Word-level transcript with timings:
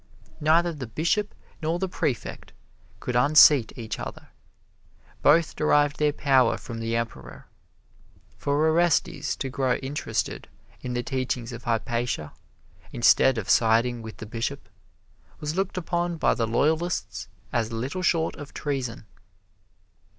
Neither 0.39 0.73
the 0.73 0.87
Bishop 0.87 1.35
nor 1.61 1.77
the 1.77 1.87
Prefect 1.87 2.53
could 2.99 3.15
unseat 3.15 3.71
each 3.77 3.99
other 3.99 4.29
both 5.21 5.55
derived 5.55 5.99
their 5.99 6.11
power 6.11 6.57
from 6.57 6.79
the 6.79 6.95
Emperor. 6.95 7.45
For 8.35 8.65
Orestes 8.67 9.35
to 9.35 9.47
grow 9.51 9.75
interested 9.75 10.47
in 10.81 10.93
the 10.95 11.03
teachings 11.03 11.53
of 11.53 11.65
Hypatia, 11.65 12.33
instead 12.91 13.37
of 13.37 13.47
siding 13.47 14.01
with 14.01 14.17
the 14.17 14.25
Bishop, 14.25 14.67
was 15.39 15.55
looked 15.55 15.77
upon 15.77 16.17
by 16.17 16.33
the 16.33 16.47
loyalists 16.47 17.27
as 17.53 17.71
little 17.71 18.01
short 18.01 18.35
of 18.37 18.55
treason. 18.55 19.05